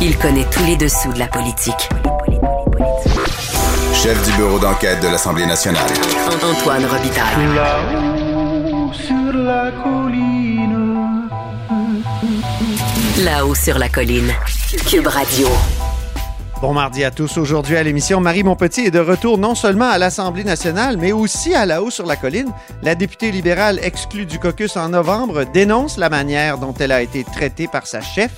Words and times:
Il 0.00 0.16
connaît 0.16 0.46
tous 0.48 0.64
les 0.64 0.76
dessous 0.76 1.12
de 1.12 1.18
la 1.18 1.26
politique. 1.26 1.88
Chef 3.92 4.24
du 4.24 4.36
bureau 4.36 4.60
d'enquête 4.60 5.02
de 5.02 5.08
l'Assemblée 5.08 5.44
nationale. 5.44 5.90
Antoine 6.40 6.84
Robitaille. 6.84 7.54
Là-haut 7.56 8.92
sur 8.92 9.32
la 9.32 9.72
colline. 9.82 11.28
Là-haut 13.24 13.54
sur 13.56 13.76
la 13.76 13.88
colline. 13.88 14.32
Cube 14.88 15.08
Radio. 15.08 15.48
Bon 16.60 16.72
mardi 16.72 17.02
à 17.02 17.10
tous. 17.10 17.36
Aujourd'hui 17.36 17.76
à 17.76 17.82
l'émission, 17.82 18.20
Marie 18.20 18.44
Montpetit 18.44 18.86
est 18.86 18.90
de 18.92 19.00
retour 19.00 19.36
non 19.36 19.56
seulement 19.56 19.88
à 19.88 19.98
l'Assemblée 19.98 20.44
nationale, 20.44 20.96
mais 20.96 21.10
aussi 21.10 21.54
à 21.54 21.66
la 21.66 21.82
haut 21.82 21.90
sur 21.90 22.06
la 22.06 22.14
colline. 22.14 22.52
La 22.82 22.94
députée 22.94 23.32
libérale 23.32 23.80
exclue 23.82 24.26
du 24.26 24.38
caucus 24.38 24.76
en 24.76 24.90
novembre 24.90 25.44
dénonce 25.52 25.98
la 25.98 26.08
manière 26.08 26.58
dont 26.58 26.74
elle 26.78 26.92
a 26.92 27.02
été 27.02 27.24
traitée 27.24 27.66
par 27.66 27.86
sa 27.86 28.00
chef, 28.00 28.30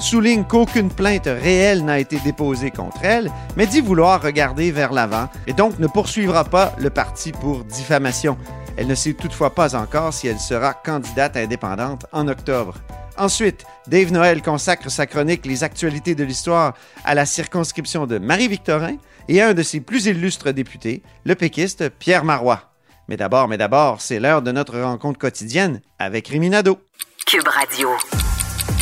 souligne 0.00 0.44
qu'aucune 0.44 0.90
plainte 0.90 1.26
réelle 1.26 1.84
n'a 1.84 1.98
été 1.98 2.18
déposée 2.20 2.70
contre 2.70 2.98
elle, 3.02 3.30
mais 3.56 3.66
dit 3.66 3.80
vouloir 3.80 4.22
regarder 4.22 4.70
vers 4.70 4.92
l'avant 4.92 5.28
et 5.46 5.52
donc 5.52 5.78
ne 5.78 5.86
poursuivra 5.86 6.44
pas 6.44 6.74
le 6.78 6.90
parti 6.90 7.32
pour 7.32 7.64
diffamation. 7.64 8.36
Elle 8.76 8.88
ne 8.88 8.94
sait 8.94 9.14
toutefois 9.14 9.54
pas 9.54 9.74
encore 9.74 10.12
si 10.12 10.28
elle 10.28 10.38
sera 10.38 10.74
candidate 10.74 11.36
indépendante 11.36 12.06
en 12.12 12.28
octobre. 12.28 12.74
Ensuite, 13.18 13.64
Dave 13.86 14.12
Noël 14.12 14.42
consacre 14.42 14.90
sa 14.90 15.06
chronique 15.06 15.46
Les 15.46 15.64
actualités 15.64 16.14
de 16.14 16.24
l'histoire 16.24 16.74
à 17.04 17.14
la 17.14 17.24
circonscription 17.24 18.06
de 18.06 18.18
Marie-Victorin 18.18 18.96
et 19.28 19.40
à 19.40 19.48
un 19.48 19.54
de 19.54 19.62
ses 19.62 19.80
plus 19.80 20.06
illustres 20.06 20.52
députés, 20.52 21.02
le 21.24 21.34
péquiste 21.34 21.88
Pierre 21.88 22.24
Marois. 22.24 22.72
Mais 23.08 23.16
d'abord, 23.16 23.48
mais 23.48 23.56
d'abord, 23.56 24.00
c'est 24.00 24.20
l'heure 24.20 24.42
de 24.42 24.52
notre 24.52 24.78
rencontre 24.78 25.18
quotidienne 25.18 25.80
avec 25.98 26.28
Rémi 26.28 26.50
Nadeau. 26.50 26.78
Cube 27.26 27.48
Radio. 27.48 27.88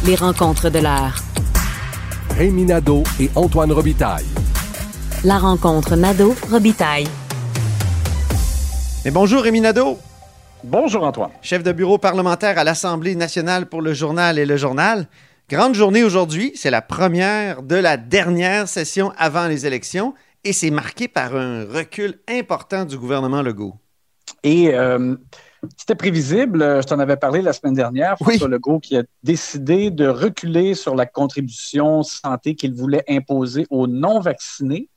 Les 0.07 0.15
rencontres 0.17 0.71
de 0.71 0.79
l'heure. 0.79 1.17
Rémi 2.37 2.65
Nadeau 2.65 3.03
et 3.21 3.31
Antoine 3.35 3.73
Robitaille. 3.73 4.27
La 5.25 5.39
rencontre 5.39 5.97
Nadeau-Robitaille. 5.97 7.07
Mais 9.05 9.11
bonjour 9.11 9.43
Rémi 9.43 9.61
Nadeau, 9.61 9.99
Bonjour 10.63 11.05
Antoine. 11.05 11.31
chef 11.43 11.63
de 11.63 11.73
bureau 11.73 11.99
parlementaire 11.99 12.59
à 12.59 12.65
l'Assemblée 12.65 13.15
nationale 13.17 13.67
pour 13.67 13.83
le 13.83 13.93
journal 13.93 14.39
et 14.39 14.47
le 14.47 14.57
journal. 14.57 15.07
Grande 15.51 15.75
journée 15.75 16.03
aujourd'hui, 16.05 16.53
c'est 16.55 16.71
la 16.71 16.81
première 16.83 17.63
de 17.63 17.77
la 17.77 17.97
dernière 17.99 18.67
session 18.69 19.13
avant 19.19 19.47
les 19.47 19.67
élections 19.67 20.15
et 20.43 20.53
c'est 20.55 20.71
marqué 20.71 21.07
par 21.09 21.37
un 21.37 21.65
recul 21.65 22.19
important 22.29 22.85
du 22.85 22.97
gouvernement 22.99 23.43
Legault. 23.43 23.75
Et 24.43 24.75
euh, 24.75 25.17
c'était 25.77 25.95
prévisible, 25.95 26.63
euh, 26.63 26.83
je 26.83 26.87
t'en 26.87 26.99
avais 26.99 27.17
parlé 27.17 27.43
la 27.43 27.53
semaine 27.53 27.75
dernière, 27.75 28.17
Oui. 28.21 28.37
François 28.37 28.49
Legault 28.49 28.81
qui 28.81 28.97
a 28.97 29.03
décidé 29.23 29.91
de 29.91 30.07
reculer 30.07 30.75
sur 30.75 30.95
la 30.95 31.07
contribution 31.07 32.03
santé 32.03 32.55
qu'il 32.55 32.75
voulait 32.75 33.05
imposer 33.09 33.67
aux 33.71 33.87
non-vaccinés. 33.87 34.89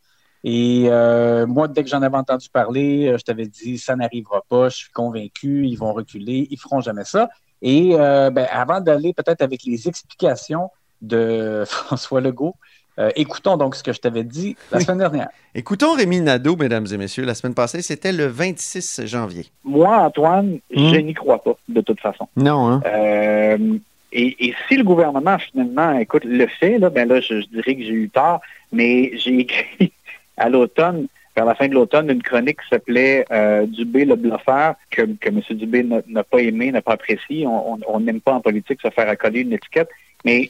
Et 0.43 0.85
euh, 0.89 1.45
moi, 1.47 1.67
dès 1.67 1.83
que 1.83 1.89
j'en 1.89 2.01
avais 2.01 2.17
entendu 2.17 2.49
parler, 2.49 3.07
euh, 3.07 3.17
je 3.17 3.23
t'avais 3.23 3.47
dit, 3.47 3.77
ça 3.77 3.95
n'arrivera 3.95 4.41
pas, 4.47 4.69
je 4.69 4.77
suis 4.77 4.91
convaincu, 4.91 5.67
ils 5.67 5.75
vont 5.75 5.93
reculer, 5.93 6.47
ils 6.49 6.57
feront 6.57 6.79
jamais 6.79 7.03
ça. 7.03 7.29
Et 7.61 7.95
euh, 7.95 8.29
ben, 8.29 8.47
avant 8.51 8.79
d'aller 8.79 9.13
peut-être 9.13 9.41
avec 9.41 9.63
les 9.65 9.87
explications 9.87 10.69
de 11.01 11.63
François 11.67 12.21
Legault, 12.21 12.55
euh, 12.99 13.09
écoutons 13.15 13.57
donc 13.57 13.75
ce 13.75 13.83
que 13.83 13.93
je 13.93 13.99
t'avais 13.99 14.23
dit 14.23 14.55
la 14.71 14.77
Oui. 14.79 14.83
semaine 14.83 14.99
dernière. 14.99 15.29
Écoutons 15.55 15.93
Rémi 15.95 16.21
Nadeau, 16.21 16.55
mesdames 16.55 16.85
et 16.93 16.97
messieurs, 16.97 17.25
la 17.25 17.33
semaine 17.33 17.55
passée, 17.55 17.81
c'était 17.81 18.11
le 18.11 18.25
26 18.27 19.01
janvier. 19.05 19.45
Moi, 19.63 19.95
Antoine, 19.97 20.59
Hmm? 20.75 20.93
je 20.93 20.95
n'y 20.97 21.13
crois 21.13 21.41
pas, 21.43 21.55
de 21.67 21.81
toute 21.81 21.99
façon. 21.99 22.27
Non, 22.35 22.67
hein? 22.67 22.81
Euh, 22.85 23.77
et, 24.11 24.47
et 24.47 24.53
si 24.67 24.77
le 24.77 24.83
gouvernement, 24.83 25.37
finalement, 25.39 25.97
écoute, 25.99 26.23
le 26.25 26.47
fait, 26.47 26.77
là, 26.77 26.89
ben 26.89 27.07
là, 27.07 27.19
je, 27.21 27.41
je 27.41 27.47
dirais 27.47 27.75
que 27.75 27.81
j'ai 27.83 27.93
eu 27.93 28.09
tort, 28.09 28.41
mais 28.71 29.11
j'ai 29.17 29.39
écrit 29.39 29.91
à 30.37 30.49
l'automne, 30.49 31.07
vers 31.35 31.45
la 31.45 31.55
fin 31.55 31.67
de 31.67 31.73
l'automne, 31.73 32.09
une 32.09 32.23
chronique 32.23 32.59
qui 32.61 32.67
s'appelait 32.69 33.25
euh, 33.31 33.65
Dubé 33.67 34.05
le 34.05 34.15
bluffeur, 34.15 34.75
que, 34.91 35.01
que 35.19 35.29
M. 35.29 35.41
Dubé 35.51 35.83
n'a 36.07 36.23
pas 36.23 36.39
aimé, 36.39 36.71
n'a 36.71 36.81
pas 36.81 36.93
apprécié. 36.93 37.45
On 37.47 37.99
n'aime 37.99 38.21
pas 38.21 38.33
en 38.33 38.41
politique 38.41 38.79
se 38.81 38.89
faire 38.89 39.07
accoler 39.09 39.41
une 39.41 39.53
étiquette, 39.53 39.89
mais 40.25 40.49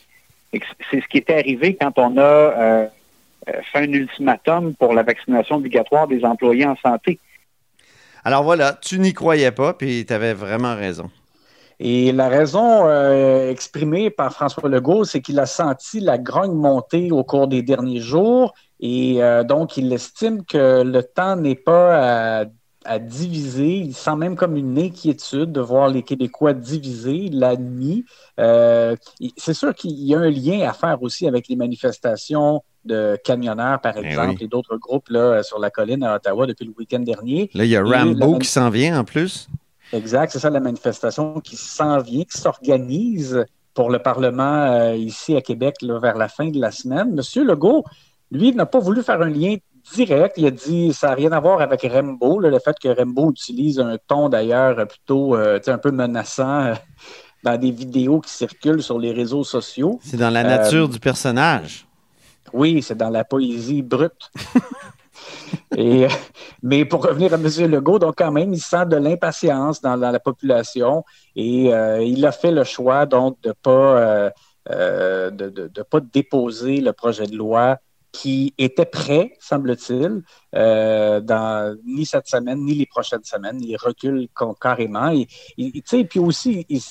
c'est 0.52 1.02
ce 1.02 1.08
qui 1.08 1.18
était 1.18 1.40
arrivé 1.40 1.76
quand 1.80 1.98
on 1.98 2.18
a 2.18 2.22
euh, 2.22 2.88
euh, 3.50 3.54
fait 3.72 3.80
un 3.80 3.92
ultimatum 3.92 4.76
pour 4.76 4.94
la 4.94 5.04
vaccination 5.04 5.58
obligatoire 5.58 6.08
des 6.08 6.24
employés 6.24 6.66
en 6.66 6.76
santé. 6.78 7.20
Alors 8.24 8.44
voilà, 8.44 8.74
tu 8.74 9.00
n'y 9.00 9.14
croyais 9.14 9.52
pas, 9.52 9.74
puis 9.74 10.06
tu 10.06 10.14
avais 10.14 10.34
vraiment 10.34 10.76
raison. 10.76 11.10
Et 11.80 12.12
la 12.12 12.28
raison 12.28 12.88
euh, 12.88 13.52
exprimée 13.52 14.10
par 14.10 14.34
François 14.34 14.68
Legault, 14.68 15.04
c'est 15.06 15.22
qu'il 15.22 15.40
a 15.40 15.46
senti 15.46 16.00
la 16.00 16.18
grogne 16.18 16.56
monter 16.56 17.12
au 17.12 17.24
cours 17.24 17.48
des 17.48 17.62
derniers 17.62 18.02
jours 18.02 18.54
et 18.80 19.24
euh, 19.24 19.44
donc 19.44 19.78
il 19.78 19.92
estime 19.94 20.44
que 20.44 20.84
le 20.84 21.04
temps 21.04 21.36
n'est 21.36 21.56
pas 21.56 22.42
à, 22.42 22.46
à 22.88 23.00
diviser. 23.00 23.78
Il 23.78 23.94
sent 23.94 24.16
même 24.16 24.36
comme 24.36 24.56
une 24.56 24.80
inquiétude 24.80 25.52
de 25.52 25.62
voir 25.62 25.90
les 25.90 26.04
Québécois 26.04 26.54
divisés. 26.54 27.26
Il 27.26 27.40
l'a 27.40 27.50
admis. 27.50 28.06
Euh, 28.40 28.96
c'est 29.36 29.54
sûr 29.54 29.76
qu'il 29.76 29.92
y 29.92 30.16
a 30.16 30.20
un 30.20 30.30
lien 30.30 30.68
à 30.68 30.74
faire 30.74 31.02
aussi 31.04 31.28
avec 31.28 31.48
les 31.50 31.56
manifestations 31.56 32.64
de 32.86 33.18
camionneurs, 33.24 33.82
par 33.82 33.98
exemple, 33.98 34.36
oui. 34.40 34.46
et 34.46 34.48
d'autres 34.48 34.78
groupes 34.78 35.10
là, 35.10 35.44
sur 35.44 35.60
la 35.60 35.70
colline 35.70 36.04
à 36.04 36.16
Ottawa 36.16 36.48
depuis 36.48 36.66
le 36.66 36.74
week-end 36.78 37.00
dernier. 37.00 37.50
Là, 37.54 37.66
il 37.66 37.70
y 37.70 37.76
a 37.76 37.82
la 37.82 38.04
Rambo 38.04 38.40
qui 38.40 38.48
s'en 38.48 38.70
vient 38.70 39.00
en 39.00 39.04
plus. 39.04 39.50
Exact, 39.94 40.32
c'est 40.32 40.40
ça 40.40 40.50
la 40.50 40.60
manifestation 40.60 41.40
qui 41.42 41.56
s'en 41.56 42.00
vient, 42.00 42.24
qui 42.24 42.38
s'organise 42.38 43.46
pour 43.74 43.90
le 43.90 44.00
Parlement 44.00 44.64
euh, 44.72 44.96
ici 44.96 45.36
à 45.36 45.42
Québec 45.42 45.76
là, 45.82 46.00
vers 46.00 46.18
la 46.18 46.28
fin 46.28 46.50
de 46.50 46.60
la 46.60 46.72
semaine. 46.72 47.14
Monsieur 47.14 47.44
Legault, 47.44 47.84
lui, 48.32 48.54
n'a 48.54 48.66
pas 48.66 48.80
voulu 48.80 49.04
faire 49.04 49.22
un 49.22 49.30
lien 49.30 49.56
direct. 49.94 50.36
Il 50.38 50.46
a 50.46 50.52
dit 50.52 50.94
ça 50.94 51.08
n'a 51.10 51.14
rien 51.16 51.32
à 51.32 51.40
voir 51.40 51.62
avec 51.62 51.82
Rembo, 51.84 52.40
le 52.40 52.60
fait 52.60 52.76
que 52.80 52.90
Rembo 52.90 53.32
utilise 53.32 53.80
un 53.80 53.98
ton 54.08 54.30
d'ailleurs 54.30 54.88
plutôt 54.88 55.36
euh, 55.36 55.60
un 55.68 55.78
peu 55.78 55.92
menaçant 55.92 56.62
euh, 56.66 56.74
dans 57.44 57.58
des 57.60 57.72
vidéos 57.72 58.20
qui 58.22 58.32
circulent 58.32 58.84
sur 58.84 59.00
les 59.00 59.12
réseaux 59.12 59.44
sociaux. 59.44 60.00
C'est 60.04 60.18
dans 60.18 60.30
la 60.30 60.42
Euh, 60.42 60.58
nature 60.58 60.90
du 60.90 61.00
personnage. 61.00 61.86
Oui, 62.54 62.82
c'est 62.82 62.96
dans 62.98 63.10
la 63.10 63.24
poésie 63.26 63.82
brute. 63.82 64.32
Et, 65.76 66.06
euh, 66.06 66.10
mais 66.62 66.86
pour 66.86 67.04
revenir 67.04 67.34
à 67.34 67.38
M. 67.38 67.48
Legault, 67.72 68.00
donc 68.00 68.16
quand 68.18 68.32
même, 68.32 68.54
il 68.54 68.60
sent 68.62 68.86
de 68.88 68.96
l'impatience 68.98 69.82
dans, 69.82 69.98
dans 69.98 70.12
la 70.12 70.20
population 70.20 71.04
et 71.36 71.74
euh, 71.74 72.02
il 72.04 72.26
a 72.26 72.32
fait 72.32 72.52
le 72.52 72.64
choix 72.64 73.06
donc 73.06 73.38
de 73.42 73.52
pas 73.52 73.72
euh, 73.98 74.30
euh, 74.70 75.30
de, 75.32 75.50
de- 75.50 75.68
de 75.68 75.82
pas 75.84 76.00
déposer 76.00 76.82
le 76.82 76.94
projet 76.94 77.26
de 77.26 77.36
loi 77.36 77.78
qui 78.12 78.54
était 78.58 78.86
prêt, 78.86 79.34
semble-t-il, 79.40 80.24
euh, 80.56 81.20
dans 81.22 81.78
ni 81.86 82.06
cette 82.06 82.28
semaine 82.28 82.64
ni 82.64 82.74
les 82.74 82.86
prochaines 82.86 83.24
semaines. 83.24 83.62
Il 83.62 83.76
recule 83.78 84.28
carrément. 84.60 85.10
Et, 85.12 85.28
et, 85.58 86.04
puis 86.06 86.20
aussi, 86.20 86.66
il, 86.70 86.82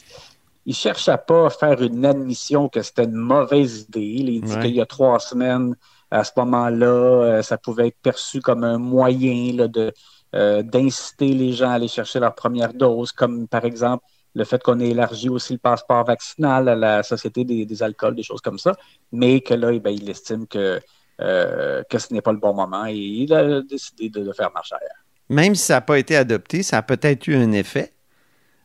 il 0.67 0.75
cherche 0.75 1.09
à 1.09 1.19
pas 1.19 1.49
faire 1.51 1.81
une 1.83 2.05
admission 2.05 2.69
que 2.69 2.83
c'était 2.83 3.05
une 3.05 3.15
mauvaise 3.15 3.83
idée. 3.89 4.01
Il 4.01 4.41
dit 4.43 4.53
Ouais. 4.55 4.61
qu'il 4.61 4.75
y 4.77 4.81
a 4.81 4.87
trois 4.87 5.19
semaines, 5.19 5.75
à 6.11 6.23
ce 6.23 6.33
moment-là, 6.37 6.87
euh, 6.87 7.43
ça 7.43 7.59
pouvait 7.59 7.89
être 7.89 7.99
perçu 8.03 8.41
comme 8.41 8.63
un 8.65 8.79
moyen 8.79 9.53
là, 9.55 9.69
de 9.69 9.93
euh, 10.35 10.63
d'inciter 10.63 11.29
les 11.33 11.53
gens 11.53 11.71
à 11.71 11.75
aller 11.75 11.89
chercher 11.89 12.21
leur 12.21 12.35
première 12.35 12.75
dose, 12.75 13.11
comme 13.13 13.49
par 13.49 13.65
exemple 13.65 14.05
le 14.35 14.45
fait 14.45 14.63
qu'on 14.63 14.79
ait 14.81 14.91
élargi 14.91 15.31
aussi 15.31 15.55
le 15.55 15.59
passeport 15.59 16.05
vaccinal 16.05 16.69
à 16.69 16.75
la 16.75 17.03
Société 17.03 17.43
des, 17.45 17.65
des 17.65 17.83
alcools, 17.83 18.15
des 18.15 18.23
choses 18.23 18.43
comme 18.43 18.59
ça, 18.59 18.73
mais 19.11 19.41
que 19.41 19.55
là, 19.55 19.73
eh 19.73 19.81
ben, 19.81 19.91
il 19.91 20.11
estime 20.11 20.47
que, 20.47 20.79
euh, 21.21 21.83
que 21.89 21.99
ce 21.99 22.13
n'est 22.13 22.21
pas 22.21 22.33
le 22.33 22.39
bon 22.39 22.55
moment 22.55 22.87
et 22.87 22.95
il 22.95 23.33
a 23.33 23.63
décidé 23.63 24.11
de, 24.11 24.23
de 24.23 24.33
faire 24.33 24.51
marche 24.53 24.73
arrière. 24.73 25.05
Même 25.29 25.55
si 25.55 25.65
ça 25.65 25.75
n'a 25.75 25.81
pas 25.81 25.99
été 25.99 26.17
adopté, 26.17 26.63
ça 26.63 26.79
a 26.79 26.83
peut-être 26.83 27.27
eu 27.27 27.35
un 27.35 27.53
effet 27.53 27.93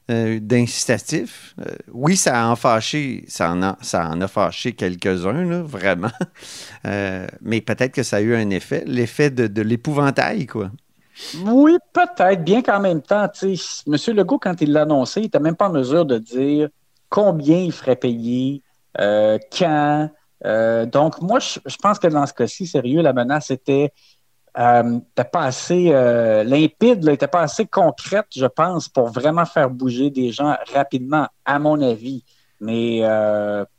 euh, 0.09 0.39
d'incitatif. 0.39 1.56
Euh, 1.59 1.72
oui, 1.91 2.17
ça 2.17 2.44
a 2.44 2.47
en 2.47 2.56
fâché, 2.56 3.23
ça 3.28 3.51
en 3.51 3.63
a, 3.63 3.78
ça 3.81 4.09
en 4.09 4.22
a 4.22 4.28
fâché 4.28 4.73
quelques-uns, 4.73 5.64
vraiment. 5.64 6.11
Mais 7.41 7.61
peut-être 7.61 7.93
que 7.93 8.03
ça 8.03 8.17
a 8.17 8.22
eu 8.22 8.35
un 8.35 8.49
effet, 8.49 8.84
l'effet 8.85 9.29
de, 9.29 9.47
de 9.47 9.61
l'épouvantail, 9.61 10.46
quoi. 10.46 10.72
Oui, 11.46 11.78
peut-être, 11.93 12.43
bien 12.43 12.61
qu'en 12.61 12.79
même 12.79 13.02
temps, 13.02 13.28
M. 13.43 13.97
Legault, 14.16 14.40
quand 14.40 14.61
il 14.61 14.72
l'a 14.72 14.84
annoncé, 14.84 15.20
il 15.20 15.23
n'était 15.23 15.40
même 15.40 15.55
pas 15.55 15.70
en 15.70 15.73
mesure 15.73 16.05
de 16.05 16.17
dire 16.17 16.70
combien 17.09 17.58
il 17.58 17.72
ferait 17.72 17.96
payer, 17.96 18.61
euh, 18.99 19.37
quand. 19.58 20.09
Euh, 20.46 20.85
donc, 20.85 21.22
moi, 21.22 21.40
je, 21.40 21.59
je 21.66 21.76
pense 21.78 21.99
que 21.99 22.08
dans 22.08 22.26
ce 22.26 22.34
cas-ci, 22.34 22.67
sérieux, 22.67 23.02
la 23.02 23.14
menace 23.14 23.52
était, 23.52 23.93
euh, 24.58 24.99
était 25.11 25.29
pas 25.29 25.43
assez 25.43 25.90
euh, 25.91 26.43
limpide, 26.43 27.03
n'était 27.03 27.28
pas 27.28 27.41
assez 27.41 27.66
concrète, 27.66 28.28
je 28.35 28.46
pense, 28.46 28.90
pour 28.90 29.08
vraiment 29.09 29.46
faire 29.46 29.70
bouger 29.70 30.09
des 30.09 30.32
gens 30.32 30.55
rapidement, 30.73 31.28
à 31.46 31.59
mon 31.59 31.82
avis. 31.82 32.23
Mais 32.64 33.02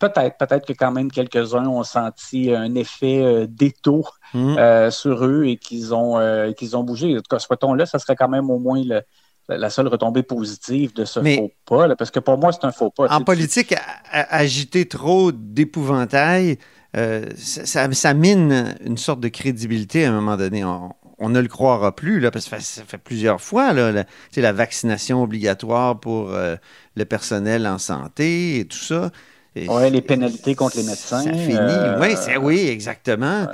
peut-être, 0.01 0.39
peut-être 0.39 0.67
que 0.67 0.73
quand 0.73 0.91
même 0.91 1.09
quelques-uns 1.09 1.69
ont 1.69 1.85
senti 1.85 2.53
un 2.53 2.75
effet 2.75 3.47
d'étau 3.47 4.05
euh, 4.35 4.91
sur 4.91 5.25
eux 5.25 5.45
et 5.45 5.57
qu'ils 5.57 5.95
ont, 5.95 6.53
qu'ils 6.55 6.77
ont 6.77 6.83
bougé. 6.83 7.13
En 7.17 7.19
tout 7.19 7.29
cas, 7.31 7.39
souhaitons-le, 7.39 7.87
ça 7.87 8.01
serait 8.01 8.17
quand 8.17 8.29
même 8.29 8.51
au 8.51 8.59
moins 8.59 8.83
le, 8.85 9.03
la 9.49 9.71
seule 9.71 9.89
retombée 9.89 10.23
positive 10.23 10.95
de 10.95 11.05
ce 11.05 11.21
Mais- 11.21 11.37
faux 11.37 11.53
pas, 11.67 11.87
là, 11.87 11.97
parce 11.97 12.11
que 12.11 12.21
pour 12.21 12.39
moi, 12.39 12.53
c'est 12.53 12.65
un 12.65 12.73
faux 12.73 12.91
pas. 12.91 13.09
En 13.15 13.23
politique, 13.23 13.75
agiter 14.11 14.87
trop 14.87 15.33
d'épouvantail, 15.33 16.59
euh, 16.97 17.27
ça, 17.37 17.67
ça- 17.67 17.93
ça 17.93 18.15
mine 18.15 18.77
une 18.85 18.99
sorte 18.99 19.21
de 19.21 19.29
crédibilité 19.29 20.05
à 20.05 20.11
un 20.11 20.13
moment 20.13 20.37
donné. 20.37 20.65
On, 20.65 20.93
on 21.19 21.29
ne 21.29 21.41
le 21.41 21.49
croira 21.49 21.95
plus, 21.95 22.21
là, 22.21 22.31
parce 22.31 22.45
que 22.47 22.51
ça 22.51 22.57
fait, 22.59 22.63
ça 22.63 22.83
fait 22.87 22.99
plusieurs 22.99 23.41
fois, 23.41 23.73
là, 23.73 24.05
la, 24.37 24.53
vaccination 24.53 25.23
obligatoire 25.23 25.99
pour 26.01 26.31
euh, 26.33 26.57
le 26.97 27.05
personnel 27.05 27.67
en 27.67 27.79
santé 27.79 28.59
et 28.61 28.65
tout 28.67 28.79
ça. 28.79 29.11
Ouais, 29.55 29.91
les 29.91 30.01
pénalités 30.01 30.55
contre 30.55 30.79
les 30.79 30.83
médecins, 30.83 31.23
Ça 31.23 31.33
finit. 31.33 31.57
euh, 31.59 32.01
oui, 32.01 32.15
c'est- 32.17 32.39
oui, 32.39 32.67
exactement. 32.69 33.47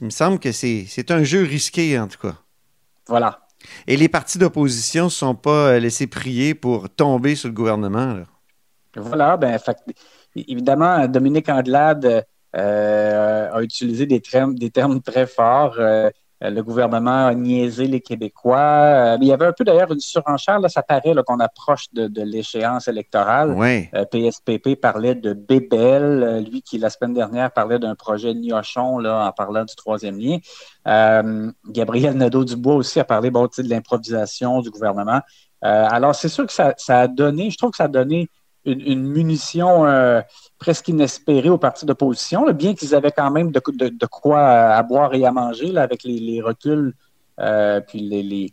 Il 0.00 0.06
me 0.06 0.10
semble 0.10 0.38
que 0.38 0.50
c'est 0.52 0.86
c'est 0.88 1.10
un 1.10 1.22
jeu 1.22 1.42
risqué, 1.42 1.98
en 1.98 2.08
tout 2.08 2.18
cas. 2.18 2.36
Voilà. 3.08 3.43
Et 3.86 3.96
les 3.96 4.08
partis 4.08 4.38
d'opposition 4.38 5.04
ne 5.04 5.10
sont 5.10 5.34
pas 5.34 5.68
euh, 5.68 5.78
laissés 5.78 6.06
prier 6.06 6.54
pour 6.54 6.88
tomber 6.90 7.34
sur 7.34 7.48
le 7.48 7.54
gouvernement. 7.54 8.14
là. 8.14 8.24
Voilà, 8.96 9.36
ben, 9.36 9.58
évidemment, 10.36 11.06
Dominique 11.08 11.48
Anglade 11.48 12.24
euh, 12.56 13.50
a 13.52 13.62
utilisé 13.62 14.06
des 14.06 14.20
termes, 14.20 14.54
des 14.54 14.70
termes 14.70 15.00
très 15.02 15.26
forts. 15.26 15.76
Euh, 15.78 16.10
le 16.50 16.62
gouvernement 16.62 17.26
a 17.26 17.34
niaisé 17.34 17.86
les 17.86 18.00
Québécois. 18.00 18.58
Euh, 18.58 19.18
il 19.20 19.28
y 19.28 19.32
avait 19.32 19.46
un 19.46 19.52
peu 19.52 19.64
d'ailleurs 19.64 19.92
une 19.92 20.00
surenchère, 20.00 20.60
là, 20.60 20.68
ça 20.68 20.82
paraît 20.82 21.14
qu'on 21.26 21.40
approche 21.40 21.86
de, 21.92 22.06
de 22.06 22.22
l'échéance 22.22 22.88
électorale. 22.88 23.54
Oui. 23.56 23.88
Euh, 23.94 24.04
PSPP 24.04 24.80
parlait 24.80 25.14
de 25.14 25.32
Bébel, 25.32 26.02
euh, 26.02 26.40
lui 26.40 26.62
qui 26.62 26.78
la 26.78 26.90
semaine 26.90 27.14
dernière 27.14 27.50
parlait 27.50 27.78
d'un 27.78 27.94
projet 27.94 28.34
Niochon 28.34 28.98
là, 28.98 29.26
en 29.26 29.32
parlant 29.32 29.64
du 29.64 29.74
troisième 29.74 30.18
lien. 30.18 30.38
Euh, 30.86 31.50
Gabriel 31.68 32.14
Nadeau-Dubois 32.14 32.74
aussi 32.74 33.00
a 33.00 33.04
parlé 33.04 33.30
bon, 33.30 33.44
de 33.44 33.68
l'improvisation 33.68 34.60
du 34.60 34.70
gouvernement. 34.70 35.20
Euh, 35.64 35.86
alors, 35.88 36.14
c'est 36.14 36.28
sûr 36.28 36.46
que 36.46 36.52
ça, 36.52 36.74
ça 36.76 37.00
a 37.00 37.08
donné, 37.08 37.50
je 37.50 37.56
trouve 37.56 37.70
que 37.70 37.78
ça 37.78 37.84
a 37.84 37.88
donné 37.88 38.28
une, 38.64 38.80
une 38.80 39.02
munition 39.06 39.86
euh, 39.86 40.20
presque 40.58 40.88
inespérée 40.88 41.48
aux 41.50 41.58
partis 41.58 41.86
d'opposition, 41.86 42.50
bien 42.52 42.74
qu'ils 42.74 42.94
avaient 42.94 43.12
quand 43.12 43.30
même 43.30 43.50
de, 43.52 43.60
de- 43.72 43.88
de 43.88 44.06
quoi 44.06 44.40
à 44.40 44.82
boire 44.82 45.14
et 45.14 45.24
à 45.26 45.32
manger 45.32 45.68
là, 45.72 45.82
avec 45.82 46.02
les, 46.04 46.18
les 46.18 46.40
reculs 46.42 46.94
euh, 47.40 47.80
puis 47.80 48.00
les, 48.00 48.22
les, 48.22 48.50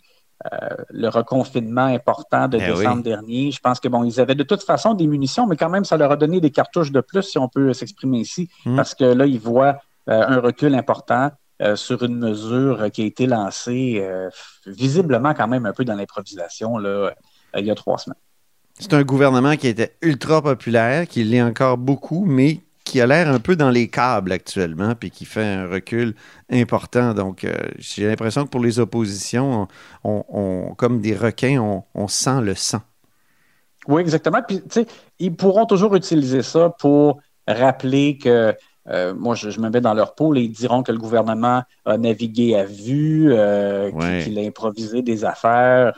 euh, 0.51 0.57
le 0.89 1.07
reconfinement 1.07 1.85
important 1.85 2.47
de 2.47 2.57
Eh 2.57 2.65
décembre 2.65 2.97
oui. 2.97 3.03
dernier. 3.03 3.51
Je 3.51 3.59
pense 3.59 3.79
que 3.79 3.87
bon, 3.87 4.03
ils 4.03 4.19
avaient 4.19 4.35
de 4.35 4.43
toute 4.43 4.63
façon 4.63 4.93
des 4.95 5.05
munitions, 5.07 5.45
mais 5.47 5.55
quand 5.55 5.69
même, 5.69 5.85
ça 5.85 5.97
leur 5.97 6.11
a 6.11 6.15
donné 6.17 6.41
des 6.41 6.49
cartouches 6.51 6.91
de 6.91 6.99
plus, 7.01 7.21
si 7.23 7.37
on 7.37 7.47
peut 7.47 7.73
s'exprimer 7.73 8.19
ici, 8.19 8.49
Mm. 8.65 8.75
parce 8.75 8.95
que 8.95 9.03
là, 9.05 9.25
ils 9.25 9.39
voient 9.39 9.77
euh, 10.09 10.23
un 10.27 10.39
recul 10.39 10.73
important 10.73 11.29
euh, 11.61 11.75
sur 11.75 12.01
une 12.01 12.17
mesure 12.17 12.81
euh, 12.81 12.89
qui 12.89 13.03
a 13.03 13.05
été 13.05 13.27
lancée 13.27 13.99
euh, 14.01 14.29
visiblement 14.65 15.35
quand 15.35 15.47
même 15.47 15.67
un 15.67 15.73
peu 15.73 15.85
dans 15.85 15.93
l'improvisation 15.95 16.79
euh, 16.79 17.11
il 17.55 17.65
y 17.65 17.69
a 17.71 17.75
trois 17.75 17.99
semaines. 17.99 18.17
C'est 18.81 18.93
un 18.95 19.03
gouvernement 19.03 19.57
qui 19.57 19.67
était 19.67 19.93
ultra 20.01 20.41
populaire, 20.41 21.07
qui 21.07 21.23
l'est 21.23 21.41
encore 21.43 21.77
beaucoup, 21.77 22.25
mais 22.25 22.61
qui 22.83 22.99
a 22.99 23.05
l'air 23.05 23.29
un 23.29 23.37
peu 23.39 23.55
dans 23.55 23.69
les 23.69 23.87
câbles 23.89 24.31
actuellement, 24.31 24.95
puis 24.95 25.11
qui 25.11 25.25
fait 25.25 25.43
un 25.45 25.67
recul 25.67 26.15
important. 26.51 27.13
Donc, 27.13 27.43
euh, 27.43 27.53
j'ai 27.77 28.07
l'impression 28.07 28.43
que 28.43 28.49
pour 28.49 28.59
les 28.61 28.79
oppositions, 28.79 29.67
on, 30.03 30.25
on- 30.29 30.73
comme 30.75 30.99
des 30.99 31.15
requins, 31.15 31.59
on, 31.61 31.83
on 31.93 32.07
sent 32.07 32.41
le 32.41 32.55
sang. 32.55 32.81
Oui, 33.87 34.01
exactement. 34.01 34.39
Puis, 34.47 34.61
tu 34.63 34.67
sais, 34.71 34.87
ils 35.19 35.35
pourront 35.35 35.67
toujours 35.67 35.95
utiliser 35.95 36.41
ça 36.41 36.69
pour 36.79 37.19
rappeler 37.47 38.17
que, 38.17 38.55
euh, 38.89 39.13
moi, 39.13 39.35
je, 39.35 39.51
je 39.51 39.59
me 39.59 39.69
mets 39.69 39.81
dans 39.81 39.93
leur 39.93 40.15
peau, 40.15 40.33
là, 40.33 40.39
ils 40.39 40.51
diront 40.51 40.81
que 40.81 40.91
le 40.91 40.97
gouvernement 40.97 41.61
a 41.85 41.97
navigué 41.99 42.55
à 42.55 42.65
vue, 42.65 43.31
euh, 43.31 43.91
Ouais. 43.91 44.21
qu'il 44.23 44.39
a 44.39 44.41
improvisé 44.41 45.03
des 45.03 45.23
affaires. 45.23 45.93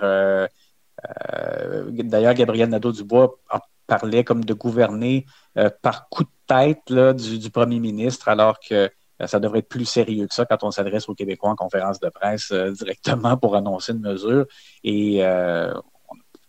Euh, 1.34 1.86
D'ailleurs, 1.92 2.34
Gabriel 2.34 2.70
Nadeau-Dubois 2.70 3.40
parlait 3.88 4.24
comme 4.24 4.44
de 4.46 4.54
gouverner 4.54 5.26
euh, 5.58 5.70
par 5.82 6.10
coup 6.10 6.24
de 6.24 6.30
tête 6.48 6.90
là, 6.90 7.14
du, 7.14 7.38
du 7.38 7.50
premier 7.50 7.80
ministre, 7.80 8.30
alors 8.30 8.60
que 8.60 8.90
euh, 9.22 9.28
ça 9.28 9.40
devrait 9.40 9.60
être 9.60 9.70
plus 9.70 9.86
sérieux 9.86 10.28
que 10.28 10.34
ça 10.34 10.46
quand 10.46 10.64
on 10.64 10.72
s'adresse 10.72 11.08
aux 11.10 11.16
Québécois 11.16 11.50
en 11.50 11.56
conférence 11.56 12.00
de 12.00 12.10
presse 12.10 12.52
directement 12.52 13.38
pour 13.38 13.56
annoncer 13.56 13.92
une 13.92 14.00
mesure. 14.00 14.46
Et 14.84 15.22
on 15.22 15.28
n'a 15.28 15.74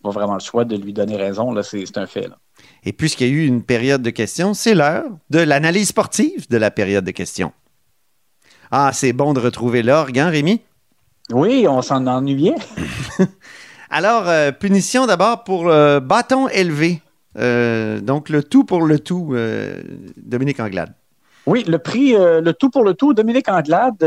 pas 0.02 0.10
vraiment 0.10 0.34
le 0.34 0.40
choix 0.40 0.64
de 0.64 0.76
lui 0.76 0.92
donner 0.92 1.16
raison. 1.16 1.52
Là, 1.52 1.62
c'est 1.62 1.84
c'est 1.86 1.98
un 1.98 2.06
fait. 2.06 2.28
Là. 2.28 2.38
Et 2.84 2.92
puisqu'il 2.92 3.26
y 3.26 3.30
a 3.30 3.32
eu 3.32 3.46
une 3.46 3.62
période 3.62 4.02
de 4.02 4.10
questions, 4.10 4.54
c'est 4.54 4.74
l'heure 4.74 5.04
de 5.30 5.38
l'analyse 5.40 5.88
sportive 5.88 6.48
de 6.48 6.56
la 6.56 6.70
période 6.70 7.04
de 7.04 7.10
questions. 7.10 7.52
Ah, 8.70 8.90
c'est 8.92 9.12
bon 9.12 9.34
de 9.34 9.40
retrouver 9.40 9.82
l'orgue, 9.82 10.18
hein, 10.18 10.28
Rémi? 10.28 10.60
Oui, 11.30 11.66
on 11.68 11.80
s'en 11.80 12.06
ennuyait. 12.06 12.56
Alors, 13.96 14.28
euh, 14.28 14.50
punition 14.50 15.06
d'abord 15.06 15.44
pour 15.44 15.66
bâton 15.66 16.48
élevé. 16.48 17.00
Euh, 17.38 18.00
donc, 18.00 18.28
le 18.28 18.42
tout 18.42 18.64
pour 18.64 18.82
le 18.82 18.98
tout, 18.98 19.36
Dominique 20.16 20.58
Anglade. 20.58 20.92
Oui, 21.46 21.62
le 21.62 21.78
prix, 21.78 22.16
le 22.16 22.50
tout 22.52 22.70
pour 22.70 22.82
le 22.82 22.94
tout, 22.94 23.14
Dominique 23.14 23.48
Anglade. 23.48 24.02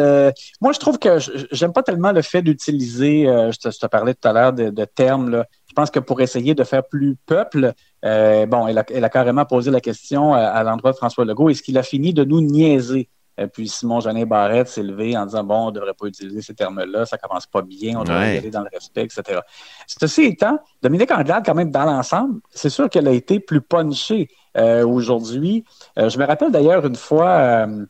moi, 0.60 0.74
je 0.74 0.80
trouve 0.80 1.00
que 1.00 1.20
j'aime 1.54 1.72
pas 1.72 1.84
tellement 1.84 2.12
le 2.12 2.22
fait 2.22 2.42
d'utiliser, 2.42 3.30
euh, 3.30 3.54
je, 3.54 3.70
te, 3.70 3.88
parlais 3.88 4.14
tout 4.14 4.28
à 4.28 4.34
l'heure 4.34 4.52
de, 4.52 4.86
termes. 4.86 5.46
Je 5.70 5.74
pense 5.74 5.90
que 5.90 6.00
pour 6.00 6.20
essayer 6.20 6.54
de 6.54 6.66
faire 6.66 6.84
plus 6.84 7.16
peuple, 7.26 7.72
bon, 8.04 8.68
elle 8.68 9.06
a, 9.06 9.10
carrément 9.10 9.46
posé 9.46 9.72
la 9.72 9.80
question 9.80 10.34
à 10.34 10.64
l'endroit 10.64 10.92
de 10.92 10.98
François 10.98 11.24
Legault. 11.24 11.50
Est-ce 11.50 11.64
qu'il 11.64 11.78
a 11.78 11.84
fini 11.84 12.14
de 12.14 12.26
nous 12.26 12.42
niaiser? 12.42 13.08
Euh, 13.40 13.48
puis 13.48 13.68
Simon 13.68 14.00
Jeanin 14.00 14.26
Barrette 14.26 14.68
s'est 14.68 14.82
levé 14.84 15.16
en 15.18 15.26
disant 15.26 15.44
bon, 15.44 15.56
on 15.56 15.68
ne 15.68 15.72
devrait 15.72 15.94
pas 15.94 16.08
utiliser 16.08 16.42
ces 16.42 16.54
termes-là, 16.56 17.06
ça 17.06 17.18
commence 17.18 17.46
pas 17.46 17.62
bien, 17.62 18.00
on 18.00 18.04
devrait 18.04 18.20
Ouais. 18.20 18.36
y 18.36 18.38
aller 18.40 18.50
dans 18.52 18.62
le 18.62 18.70
respect, 18.74 19.04
etc. 19.04 19.40
Ceci 19.86 20.24
étant, 20.24 20.60
Dominique 20.82 21.12
Anglade, 21.12 21.44
quand 21.46 21.54
même, 21.56 21.72
dans 21.72 21.86
l'ensemble, 21.86 22.40
c'est 22.50 22.70
sûr 22.70 22.90
qu'elle 22.90 23.08
a 23.08 23.12
été 23.12 23.40
plus 23.40 23.62
punchée 23.62 24.30
euh, 24.58 24.86
aujourd'hui. 24.88 25.64
Euh, 26.00 26.10
je 26.10 26.18
me 26.18 26.26
rappelle 26.26 26.52
d'ailleurs 26.52 26.86
une 26.86 26.96
fois, 26.96 27.30
euh, 27.30 27.86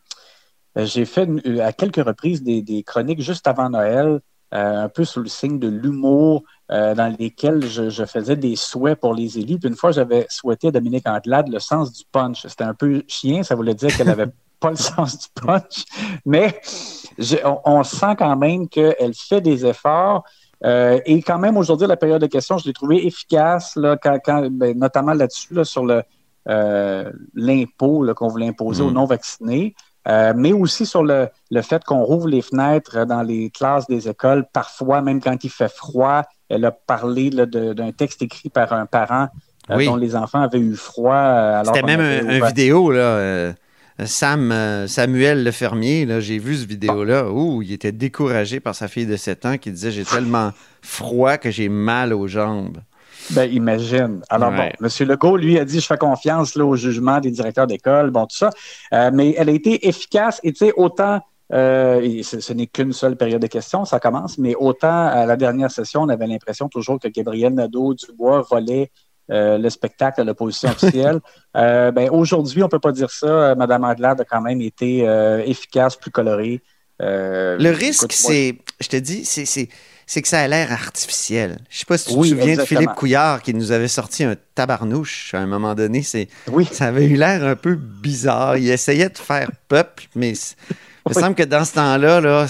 j'ai 0.75 1.05
fait 1.05 1.23
une- 1.23 1.59
à 1.61 1.71
quelques 1.73 2.03
reprises 2.05 2.43
des, 2.43 2.61
des 2.61 2.83
chroniques 2.83 3.21
juste 3.21 3.47
avant 3.47 3.69
Noël, 3.69 4.19
un 4.51 4.87
peu 4.87 5.03
sous 5.03 5.19
le 5.19 5.27
signe 5.27 5.59
de 5.59 5.67
l'humour, 5.67 6.43
dans 6.69 7.13
lesquelles 7.19 7.65
je, 7.65 7.89
je 7.89 8.05
faisais 8.05 8.35
des 8.37 8.55
souhaits 8.55 8.97
pour 8.99 9.13
les 9.13 9.37
élus. 9.39 9.59
Puis 9.59 9.67
une 9.69 9.75
fois, 9.75 9.91
j'avais 9.91 10.25
souhaité 10.29 10.67
à 10.69 10.71
Dominique 10.71 11.05
Anglade 11.07 11.49
le 11.49 11.59
sens 11.59 11.91
du 11.91 12.03
punch. 12.11 12.45
C'était 12.47 12.63
un 12.63 12.73
peu 12.73 13.03
chien, 13.09 13.43
ça 13.43 13.55
voulait 13.55 13.73
dire 13.75 13.95
qu'elle 13.95 14.09
avait 14.09 14.27
pas 14.59 14.69
le 14.71 14.75
sens 14.75 15.17
du 15.19 15.27
punch, 15.41 15.85
mais 16.25 16.59
on, 17.43 17.59
on 17.65 17.83
sent 17.83 18.15
quand 18.17 18.35
même 18.35 18.67
qu'elle 18.67 19.13
fait 19.13 19.41
des 19.41 19.65
efforts. 19.65 20.23
Euh, 20.65 20.99
et 21.05 21.21
quand 21.21 21.37
même, 21.37 21.55
aujourd'hui, 21.57 21.85
la 21.87 21.97
période 21.97 22.21
de 22.21 22.27
questions, 22.27 22.57
je 22.57 22.65
l'ai 22.65 22.73
trouvé 22.73 23.05
efficace, 23.05 23.75
là, 23.75 23.95
quand, 24.01 24.17
quand- 24.25 24.49
ben, 24.49 24.77
notamment 24.77 25.13
là-dessus, 25.13 25.53
là, 25.53 25.63
sur 25.63 25.85
le 25.85 26.03
euh, 26.49 27.11
l'impôt 27.35 28.03
là, 28.05 28.13
qu'on 28.13 28.29
voulait 28.29 28.47
imposer 28.47 28.81
Mm. 28.81 28.87
aux 28.87 28.91
non-vaccinés, 28.91 29.75
euh, 30.07 30.31
mais 30.33 30.53
aussi 30.53 30.85
sur 30.85 31.03
le, 31.03 31.27
le 31.51 31.61
fait 31.61 31.83
qu'on 31.83 32.01
rouvre 32.03 32.29
les 32.29 32.41
fenêtres 32.41 33.05
dans 33.05 33.21
les 33.21 33.49
classes 33.49 33.85
des 33.87 34.07
écoles, 34.07 34.45
parfois, 34.53 35.01
même 35.01 35.21
quand 35.21 35.43
il 35.43 35.49
fait 35.49 35.69
froid. 35.69 36.21
Elle 36.47 36.63
a 36.63 36.71
parlé 36.71 37.29
là, 37.31 37.45
de- 37.45 37.73
d'un 37.73 37.91
texte 37.91 38.21
écrit 38.21 38.47
par 38.49 38.71
un 38.71 38.85
parent 38.85 39.27
Oui. 39.69 39.87
dont 39.87 39.97
les 39.97 40.15
enfants 40.15 40.39
avaient 40.41 40.57
eu 40.59 40.77
froid. 40.77 41.13
alors 41.13 41.75
C'était 41.75 41.85
même 41.85 41.99
avait 41.99 42.41
un, 42.41 42.47
vidéo, 42.47 42.91
là. 42.91 43.51
Sam, 44.05 44.51
euh, 44.51 44.87
Samuel 44.87 45.43
le 45.43 45.51
fermier, 45.51 46.05
là, 46.05 46.19
j'ai 46.19 46.37
vu 46.37 46.55
ce 46.55 46.65
vidéo-là 46.67 47.31
où 47.31 47.61
il 47.61 47.71
était 47.71 47.91
découragé 47.91 48.59
par 48.59 48.75
sa 48.75 48.87
fille 48.87 49.07
de 49.07 49.15
7 49.15 49.45
ans 49.45 49.57
qui 49.57 49.71
disait 49.71 49.91
J'ai 49.91 50.05
tellement 50.05 50.51
froid 50.81 51.37
que 51.37 51.49
j'ai 51.49 51.67
mal 51.69 52.13
aux 52.13 52.27
jambes. 52.27 52.77
Ben, 53.31 53.51
imagine. 53.51 54.21
Alors, 54.29 54.51
Ouais. 54.51 54.73
bon, 54.79 54.87
M. 54.87 55.07
Legault, 55.07 55.35
lui, 55.37 55.59
a 55.59 55.65
dit, 55.65 55.79
je 55.81 55.85
fais 55.85 55.97
confiance 55.97 56.55
là, 56.55 56.65
au 56.65 56.75
jugement 56.75 57.19
des 57.19 57.31
directeurs 57.31 57.67
d'école, 57.67 58.11
bon, 58.11 58.25
tout 58.25 58.37
ça. 58.37 58.51
Euh, 58.93 59.09
mais 59.13 59.33
elle 59.37 59.49
a 59.49 59.51
été 59.51 59.85
efficace 59.87 60.39
et, 60.43 60.53
tu 60.53 60.67
sais, 60.67 60.73
autant, 60.77 61.19
euh, 61.51 61.99
et 62.01 62.23
ce, 62.23 62.39
ce 62.39 62.53
n'est 62.53 62.67
qu'une 62.67 62.93
seule 62.93 63.17
période 63.17 63.41
de 63.41 63.47
questions, 63.47 63.83
ça 63.83 63.99
commence, 63.99 64.37
mais 64.37 64.55
autant 64.55 65.07
à 65.07 65.25
la 65.25 65.35
dernière 65.35 65.71
session, 65.71 66.03
on 66.03 66.09
avait 66.09 66.27
l'impression 66.27 66.69
toujours 66.69 66.99
que 66.99 67.07
Gabriel 67.09 67.53
Nadeau-Dubois 67.53 68.43
volait 68.49 68.91
euh, 69.31 69.57
le 69.57 69.69
spectacle 69.69 70.21
à 70.21 70.23
l'opposition 70.23 70.69
officielle. 70.69 71.19
Euh, 71.55 71.89
ben, 71.91 72.07
aujourd'hui, 72.11 72.61
on 72.61 72.69
peut 72.69 72.77
pas 72.77 72.91
dire 72.91 73.09
ça. 73.09 73.25
Euh, 73.25 73.55
Madame 73.55 73.83
Anglade 73.83 74.21
a 74.21 74.25
quand 74.25 74.41
même 74.41 74.61
été 74.61 75.07
euh, 75.07 75.41
efficace, 75.43 75.95
plus 75.95 76.11
colorée. 76.11 76.61
Le 76.99 77.71
risque, 77.71 78.11
c'est, 78.13 78.57
je 78.79 78.87
te 78.87 78.95
dis, 78.97 79.25
c'est, 79.25 80.21
que 80.21 80.27
ça 80.27 80.41
a 80.41 80.47
l'air 80.47 80.71
artificiel. 80.71 81.57
Je 81.71 81.79
sais 81.79 81.85
pas 81.85 81.97
si 81.97 82.09
tu 82.09 82.13
Oui, 82.15 82.29
te 82.29 82.35
souviens 82.35 82.53
exactement. 82.53 82.79
de 82.79 82.85
Philippe 82.85 82.95
Couillard 82.99 83.41
qui 83.41 83.55
nous 83.55 83.71
avait 83.71 83.87
sorti 83.87 84.23
un 84.23 84.35
tabarnouche 84.53 85.33
à 85.33 85.39
un 85.39 85.47
moment 85.47 85.73
donné. 85.73 86.03
C'est, 86.03 86.27
Oui. 86.51 86.67
ça 86.71 86.85
avait 86.85 87.05
eu 87.05 87.15
l'air 87.15 87.43
un 87.43 87.55
peu 87.55 87.73
bizarre. 87.75 88.57
Il 88.57 88.69
essayait 88.69 89.09
de 89.09 89.17
faire 89.17 89.49
peuple, 89.67 90.03
mais 90.15 90.33
il 90.33 91.09
me 91.09 91.13
semble 91.13 91.33
que 91.35 91.43
dans 91.43 91.65
ce 91.65 91.73
temps-là, 91.73 92.21
là, 92.21 92.45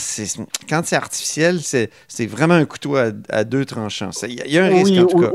quand 0.67 0.81
c'est 0.85 0.95
artificiel, 0.97 1.61
c'est, 1.61 1.89
vraiment 2.25 2.55
un 2.55 2.65
couteau 2.65 2.97
à, 2.97 3.11
à 3.29 3.43
deux 3.45 3.63
tranchants. 3.63 4.09
Il 4.23 4.33
y, 4.33 4.41
a- 4.41 4.45
il 4.47 4.51
y 4.51 4.57
a 4.59 4.65
un 4.65 4.69
risque, 4.69 4.91
en 5.01 5.05
tout 5.05 5.17
ou- 5.17 5.21
cas. 5.21 5.31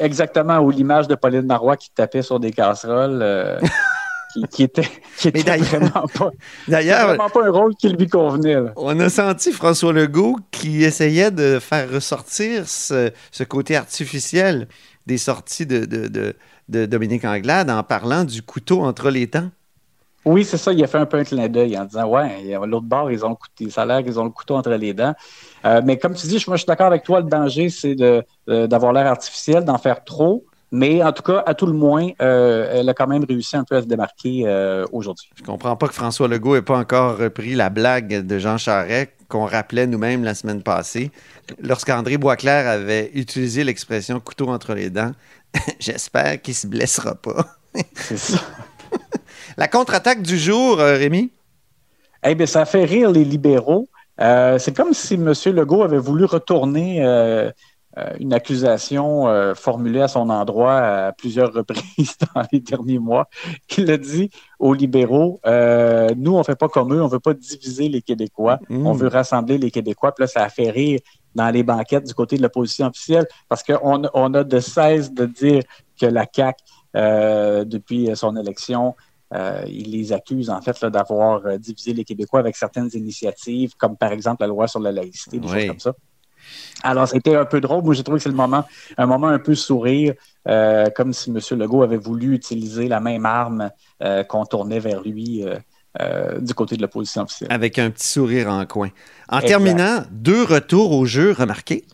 Exactement, 0.00 0.58
ou 0.58 0.70
l'image 0.70 1.06
de 1.08 1.14
Pauline 1.14 1.46
Marois 1.46 1.76
qui 1.76 1.90
tapait 1.90 2.22
sur 2.22 2.40
des 2.40 2.50
casseroles. 2.52 3.20
euh, 3.22 3.58
qui, 4.32 4.44
qui 4.44 4.62
était, 4.62 4.88
qui 5.18 5.26
était 5.28 5.42
d'ailleurs- 5.42 5.66
vraiment 5.66 6.06
pas, 6.16 6.30
D'ailleurs, 6.68 7.06
vraiment 7.08 7.28
pas 7.28 7.44
un 7.46 7.50
rôle 7.50 7.74
qui 7.74 7.88
lui 7.88 8.06
convenait. 8.06 8.54
là. 8.54 8.72
on 8.76 8.98
a 9.00 9.08
senti 9.08 9.50
François 9.52 9.92
Legault 9.92 10.36
qui 10.52 10.84
essayait 10.84 11.32
de 11.32 11.58
faire 11.58 11.90
ressortir 11.90 12.68
ce, 12.68 13.10
ce 13.32 13.42
côté 13.42 13.74
artificiel 13.74 14.68
des 15.06 15.18
sorties 15.18 15.66
de, 15.66 15.84
de, 15.84 16.06
de- 16.06 16.36
de 16.68 16.86
Dominique 16.86 17.24
Anglade 17.24 17.68
en 17.70 17.82
parlant 17.82 18.22
du 18.22 18.42
couteau 18.42 18.82
entre 18.82 19.10
les 19.10 19.26
dents. 19.26 19.50
Oui, 20.24 20.44
c'est 20.44 20.56
ça. 20.58 20.72
Il 20.72 20.82
a 20.84 20.86
fait 20.86 20.98
un 20.98 21.06
peu 21.06 21.18
un 21.18 21.24
clin 21.24 21.48
d'œil 21.48 21.78
en 21.78 21.84
disant 21.84 22.06
Ouais, 22.06 22.42
l'autre 22.66 22.86
bord, 22.86 23.10
ils 23.10 23.24
ont 23.24 23.36
l'air 23.86 24.02
qu'ils 24.04 24.18
ont 24.20 24.24
le 24.24 24.30
couteau 24.30 24.56
entre 24.56 24.70
les 24.72 24.92
dents. 24.92 25.14
Euh, 25.64 25.80
mais 25.84 25.98
comme 25.98 26.14
tu 26.14 26.26
dis, 26.26 26.38
je- 26.38 26.48
moi, 26.48 26.56
je 26.56 26.60
suis 26.62 26.66
d'accord 26.66 26.88
avec 26.88 27.02
toi. 27.04 27.20
Le 27.20 27.26
danger, 27.26 27.70
c'est 27.70 27.94
de, 27.94 28.22
d'avoir 28.66 28.92
l'air 28.92 29.06
artificiel, 29.06 29.64
d'en 29.64 29.78
faire 29.78 30.04
trop. 30.04 30.44
Mais 30.72 31.02
en 31.02 31.12
tout 31.12 31.22
cas, 31.24 31.42
à 31.46 31.54
tout 31.54 31.66
le 31.66 31.72
moins, 31.72 32.10
euh, 32.22 32.70
elle 32.72 32.88
a 32.88 32.94
quand 32.94 33.08
même 33.08 33.24
réussi 33.28 33.56
un 33.56 33.64
peu 33.64 33.76
à 33.76 33.82
se 33.82 33.86
démarquer 33.88 34.42
euh, 34.46 34.86
aujourd'hui. 34.92 35.28
Je 35.34 35.42
comprends 35.42 35.74
pas 35.74 35.88
que 35.88 35.94
François 35.94 36.28
Legault 36.28 36.54
n'ait 36.54 36.62
pas 36.62 36.78
encore 36.78 37.16
repris 37.18 37.56
la 37.56 37.70
blague 37.70 38.24
de 38.24 38.38
Jean 38.38 38.56
Charest 38.56 39.10
qu'on 39.28 39.46
rappelait 39.46 39.88
nous-mêmes 39.88 40.22
la 40.22 40.34
semaine 40.34 40.62
passée. 40.62 41.10
Lorsqu'André 41.60 42.18
Boisclair 42.18 42.68
avait 42.68 43.10
utilisé 43.14 43.64
l'expression 43.64 44.20
couteau 44.20 44.48
entre 44.48 44.74
les 44.74 44.90
dents, 44.90 45.10
j'espère 45.80 46.40
qu'il 46.40 46.54
se 46.54 46.68
blessera 46.68 47.16
pas. 47.16 47.46
C'est 47.94 48.16
ça. 48.16 48.38
La 49.56 49.68
contre-attaque 49.68 50.22
du 50.22 50.38
jour, 50.38 50.80
euh, 50.80 50.96
Rémi? 50.96 51.30
Eh 52.24 52.34
bien, 52.34 52.46
ça 52.46 52.64
fait 52.64 52.84
rire 52.84 53.10
les 53.10 53.24
libéraux. 53.24 53.88
Euh, 54.20 54.58
c'est 54.58 54.76
comme 54.76 54.92
si 54.92 55.14
M. 55.14 55.32
Legault 55.46 55.82
avait 55.82 55.98
voulu 55.98 56.24
retourner 56.24 57.02
euh, 57.02 57.50
une 58.18 58.34
accusation 58.34 59.28
euh, 59.28 59.54
formulée 59.54 60.02
à 60.02 60.08
son 60.08 60.28
endroit 60.28 60.76
à 60.76 61.12
plusieurs 61.12 61.52
reprises 61.54 62.16
dans 62.34 62.42
les 62.52 62.60
derniers 62.60 62.98
mois. 62.98 63.28
Il 63.78 63.90
a 63.90 63.96
dit 63.96 64.30
aux 64.58 64.74
libéraux 64.74 65.40
Nous, 65.46 66.34
on 66.34 66.38
ne 66.38 66.44
fait 66.44 66.56
pas 66.56 66.68
comme 66.68 66.92
eux, 66.92 67.00
on 67.00 67.06
ne 67.06 67.10
veut 67.10 67.20
pas 67.20 67.34
diviser 67.34 67.88
les 67.88 68.02
Québécois, 68.02 68.58
Mm. 68.68 68.86
on 68.86 68.92
veut 68.92 69.08
rassembler 69.08 69.56
les 69.56 69.70
Québécois. 69.70 70.12
Puis 70.12 70.24
là, 70.24 70.28
ça 70.28 70.44
a 70.44 70.48
fait 70.50 70.70
rire 70.70 71.00
dans 71.34 71.48
les 71.48 71.62
banquettes 71.62 72.06
du 72.06 72.14
côté 72.14 72.36
de 72.36 72.42
l'opposition 72.42 72.86
officielle 72.88 73.26
parce 73.48 73.62
qu'on 73.62 74.02
on 74.12 74.34
a 74.34 74.44
de 74.44 74.60
cesse 74.60 75.12
de 75.12 75.26
dire 75.26 75.62
que 75.98 76.06
la 76.06 76.26
CAQ, 76.30 76.58
depuis 77.64 78.10
son 78.14 78.36
élection, 78.36 78.94
euh, 79.34 79.62
il 79.68 79.92
les 79.92 80.12
accuse 80.12 80.50
en 80.50 80.60
fait 80.60 80.84
d'avoir 80.86 81.46
euh, 81.46 81.56
divisé 81.58 81.92
les 81.92 82.04
Québécois 82.04 82.40
avec 82.40 82.56
certaines 82.56 82.90
initiatives, 82.94 83.74
comme 83.76 83.96
par 83.96 84.12
exemple 84.12 84.42
la 84.42 84.48
loi 84.48 84.66
sur 84.66 84.80
la 84.80 84.92
laïcité, 84.92 85.38
des 85.38 85.46
Oui. 85.48 85.60
choses 85.60 85.66
comme 85.68 85.80
ça. 85.80 85.94
Alors, 86.82 87.06
c'était 87.06 87.36
un 87.36 87.44
peu 87.44 87.60
drôle. 87.60 87.84
Moi, 87.84 87.94
j'ai 87.94 88.02
trouvé 88.02 88.18
que 88.18 88.22
c'est 88.22 88.30
le 88.30 88.34
moment, 88.34 88.64
un 88.96 89.06
moment 89.06 89.28
un 89.28 89.38
peu 89.38 89.54
sourire, 89.54 90.14
euh, 90.48 90.86
comme 90.96 91.12
si 91.12 91.30
M. 91.30 91.38
Legault 91.58 91.82
avait 91.82 91.98
voulu 91.98 92.34
utiliser 92.34 92.88
la 92.88 92.98
même 92.98 93.26
arme 93.26 93.70
euh, 94.02 94.24
qu'on 94.24 94.46
tournait 94.46 94.80
vers 94.80 95.02
lui 95.02 95.44
euh, 96.00 96.38
du 96.40 96.54
côté 96.54 96.76
de 96.76 96.82
l'opposition 96.82 97.22
officielle. 97.22 97.52
Avec 97.52 97.78
un 97.78 97.90
petit 97.90 98.06
sourire 98.06 98.48
en 98.48 98.64
coin. 98.64 98.88
En 99.28 99.36
Exact. 99.36 99.48
terminant, 99.48 100.02
deux 100.10 100.42
retours 100.42 100.92
au 100.92 101.04
jeu 101.04 101.32
remarqués. 101.32 101.84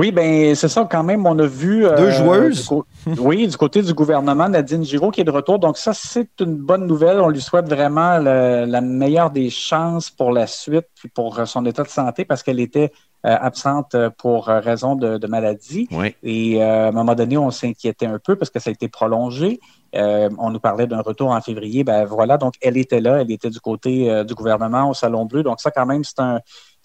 Oui, 0.00 0.12
ben 0.12 0.54
c'est 0.54 0.68
ça 0.68 0.88
quand 0.90 1.02
même. 1.04 1.26
On 1.26 1.38
a 1.38 1.46
vu 1.46 1.84
euh, 1.84 1.94
Deux 1.94 2.10
joueuses? 2.10 2.70
du 3.06 3.12
oui, 3.20 3.46
du 3.46 3.54
côté 3.58 3.82
du 3.82 3.92
gouvernement, 3.92 4.48
Nadine 4.48 4.82
Giraud 4.82 5.10
qui 5.10 5.20
est 5.20 5.24
de 5.24 5.30
retour. 5.30 5.58
Donc 5.58 5.76
ça, 5.76 5.92
c'est 5.92 6.40
une 6.40 6.56
bonne 6.56 6.86
nouvelle. 6.86 7.20
On 7.20 7.28
lui 7.28 7.42
souhaite 7.42 7.68
vraiment 7.68 8.16
le- 8.16 8.64
la 8.64 8.80
meilleure 8.80 9.30
des 9.30 9.50
chances 9.50 10.08
pour 10.10 10.32
la 10.32 10.46
suite, 10.46 10.86
puis 10.94 11.10
pour 11.10 11.46
son 11.46 11.66
état 11.66 11.82
de 11.82 11.88
santé, 11.88 12.24
parce 12.24 12.42
qu'elle 12.42 12.60
était 12.60 12.92
euh, 13.26 13.36
absente 13.38 13.94
pour 14.16 14.46
raison 14.46 14.96
de, 14.96 15.18
de 15.18 15.26
maladie. 15.26 15.86
Oui. 15.92 16.14
Et 16.22 16.62
euh, 16.62 16.86
à 16.86 16.88
un 16.88 16.92
moment 16.92 17.14
donné, 17.14 17.36
on 17.36 17.50
s'inquiétait 17.50 18.06
un 18.06 18.18
peu 18.18 18.36
parce 18.36 18.48
que 18.50 18.58
ça 18.58 18.70
a 18.70 18.72
été 18.72 18.88
prolongé. 18.88 19.60
Euh, 19.94 20.30
on 20.38 20.50
nous 20.50 20.60
parlait 20.60 20.86
d'un 20.86 21.02
retour 21.02 21.30
en 21.30 21.40
février. 21.42 21.84
Ben 21.84 22.06
voilà, 22.06 22.38
donc 22.38 22.54
elle 22.62 22.78
était 22.78 23.02
là, 23.02 23.20
elle 23.20 23.30
était 23.30 23.50
du 23.50 23.60
côté 23.60 24.10
euh, 24.10 24.24
du 24.24 24.34
gouvernement 24.34 24.88
au 24.88 24.94
Salon 24.94 25.26
Bleu. 25.26 25.42
Donc 25.42 25.60
ça, 25.60 25.70
quand 25.70 25.84
même, 25.84 26.04
c'est 26.04 26.20
un, 26.20 26.40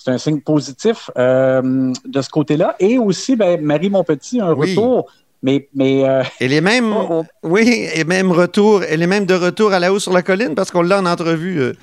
c'est 0.05 0.11
un 0.11 0.17
signe 0.19 0.39
positif 0.39 1.09
euh, 1.17 1.91
de 2.05 2.21
ce 2.21 2.29
côté-là. 2.29 2.75
Et 2.79 2.99
aussi, 2.99 3.35
ben, 3.35 3.59
Marie 3.59 3.89
Montpetit, 3.89 4.39
un 4.39 4.53
Oui. 4.53 4.69
retour. 4.75 5.07
Mais, 5.41 5.67
mais 5.73 6.07
euh, 6.07 6.21
Elle 6.39 6.53
est 6.53 6.61
même, 6.61 6.93
Oh, 6.93 7.07
oh. 7.09 7.23
oui, 7.43 7.87
et 7.93 8.03
même 8.03 8.31
retour, 8.31 8.83
elle 8.87 9.01
est 9.01 9.07
même 9.07 9.25
de 9.25 9.33
retour 9.33 9.73
à 9.73 9.79
la 9.79 9.91
hausse 9.91 10.03
sur 10.03 10.13
la 10.13 10.21
colline 10.21 10.53
parce 10.55 10.69
qu'on 10.71 10.81
l'a 10.83 10.99
en 10.99 11.05
entrevue. 11.07 11.59
euh. 11.59 11.73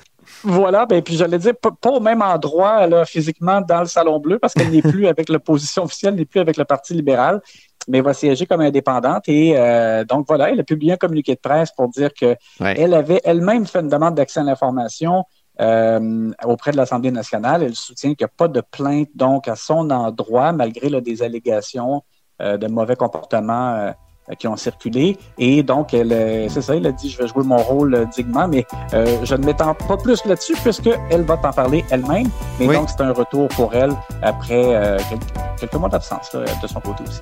voilà, 0.43 0.85
ben, 0.85 1.01
puis 1.01 1.15
j'allais 1.15 1.37
dire, 1.37 1.53
pas, 1.55 1.71
pas 1.71 1.89
au 1.91 1.99
même 1.99 2.21
endroit 2.21 2.87
là, 2.87 3.05
physiquement 3.05 3.59
dans 3.61 3.81
le 3.81 3.85
Salon 3.87 4.19
Bleu, 4.19 4.39
parce 4.39 4.53
qu'elle 4.53 4.69
n'est 4.71 4.81
plus 4.81 5.07
avec 5.13 5.27
l'opposition 5.29 5.83
officielle, 5.83 6.15
n'est 6.15 6.25
plus 6.25 6.39
avec 6.41 6.57
le 6.57 6.65
Parti 6.65 6.93
libéral, 6.93 7.41
mais 7.87 8.01
va 8.01 8.13
siéger 8.13 8.45
comme 8.45 8.61
indépendante. 8.61 9.27
Et 9.29 9.53
euh, 9.57 10.03
donc 10.05 10.25
voilà, 10.27 10.49
elle 10.49 10.59
a 10.59 10.63
publié 10.63 10.93
un 10.93 10.97
communiqué 10.97 11.35
de 11.35 11.39
presse 11.39 11.71
pour 11.71 11.87
dire 11.89 12.09
que 12.13 12.35
Ouais. 12.59 12.75
Elle 12.77 12.93
avait 12.93 13.21
elle-même 13.23 13.65
fait 13.65 13.79
une 13.79 13.89
demande 13.89 14.15
d'accès 14.15 14.39
à 14.39 14.43
l'information 14.43 15.23
euh, 15.61 16.31
auprès 16.45 16.71
de 16.71 16.77
l'Assemblée 16.77 17.11
nationale. 17.11 17.63
Elle 17.63 17.75
soutient 17.75 18.11
qu'il 18.15 18.25
n'y 18.25 18.31
a 18.31 18.33
pas 18.35 18.47
de 18.47 18.61
plainte 18.61 19.09
donc 19.15 19.47
à 19.47 19.55
son 19.55 19.89
endroit, 19.91 20.51
malgré 20.51 20.89
là, 20.89 21.01
des 21.01 21.21
allégations 21.23 22.01
euh, 22.41 22.57
de 22.57 22.67
mauvais 22.67 22.95
comportement 22.95 23.73
euh, 23.75 23.91
qui 24.39 24.47
ont 24.47 24.55
circulé. 24.55 25.17
Et 25.37 25.63
donc, 25.63 25.93
elle, 25.93 26.49
c'est 26.49 26.61
ça, 26.61 26.75
elle 26.77 26.87
a 26.87 26.91
dit 26.93 27.09
je 27.09 27.17
vais 27.21 27.27
jouer 27.27 27.43
mon 27.43 27.57
rôle 27.57 28.07
dignement, 28.15 28.47
mais 28.47 28.65
euh, 28.93 29.17
je 29.23 29.35
ne 29.35 29.45
m'étends 29.45 29.73
pas 29.75 29.97
plus 29.97 30.23
là-dessus 30.25 30.53
puisqu'elle 30.63 31.23
va 31.23 31.35
t'en 31.37 31.51
parler 31.51 31.83
elle-même. 31.91 32.29
Mais 32.57 32.67
Oui. 32.67 32.75
donc, 32.75 32.89
c'est 32.89 33.01
un 33.01 33.11
retour 33.11 33.49
pour 33.49 33.75
elle 33.75 33.91
après 34.21 34.75
euh, 34.75 34.97
quelques, 35.09 35.23
quelques 35.59 35.73
mois 35.75 35.89
d'absence 35.89 36.31
là, 36.33 36.45
de 36.61 36.67
son 36.67 36.79
côté 36.79 37.03
aussi. 37.05 37.19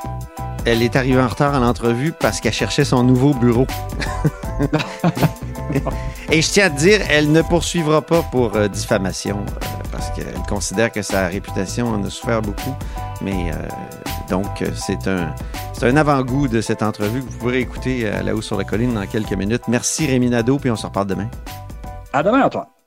Elle 0.64 0.84
est 0.84 0.96
arrivée 0.96 1.20
en 1.20 1.28
retard 1.28 1.56
à 1.56 1.60
l'entrevue 1.60 2.12
parce 2.14 2.40
qu'elle 2.40 2.54
cherchait 2.54 2.86
son 2.86 3.04
nouveau 3.04 3.34
bureau. 3.34 3.66
Et 6.32 6.42
je 6.42 6.50
tiens 6.50 6.66
à 6.66 6.70
te 6.70 6.78
dire, 6.78 7.02
elle 7.10 7.32
ne 7.32 7.42
poursuivra 7.42 8.02
pas 8.02 8.22
pour 8.24 8.56
euh, 8.56 8.68
diffamation 8.68 9.38
euh, 9.40 9.84
parce 9.92 10.12
qu'elle 10.12 10.34
considère 10.48 10.92
que 10.92 11.02
sa 11.02 11.28
réputation 11.28 11.90
en 11.90 12.04
a 12.04 12.10
souffert 12.10 12.42
beaucoup. 12.42 12.76
Mais 13.22 13.52
euh, 13.52 13.56
donc, 14.30 14.64
c'est 14.76 15.08
un, 15.08 15.34
c'est 15.74 15.88
un 15.88 15.98
avant-goût 15.98 16.48
de 16.48 16.62
cette 16.62 16.84
entrevue 16.84 17.22
que 17.22 17.30
vous 17.30 17.38
pourrez 17.38 17.60
écouter 17.60 18.08
à 18.08 18.24
la 18.24 18.36
haut 18.36 18.42
sur 18.42 18.58
la 18.58 18.64
colline 18.64 18.94
dans 18.94 19.06
quelques 19.06 19.34
minutes. 19.34 19.64
Merci 19.68 20.08
Rémi 20.08 20.30
Nadeau, 20.30 20.58
puis 20.58 20.72
on 20.72 20.76
se 20.76 20.86
reparle 20.86 21.08
demain. 21.08 21.30
À 22.14 22.24
demain, 22.24 22.46
Antoine. 22.46 22.81